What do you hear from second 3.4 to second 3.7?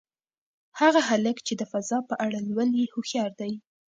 دی.